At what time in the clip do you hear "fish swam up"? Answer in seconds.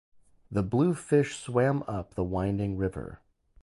0.95-2.15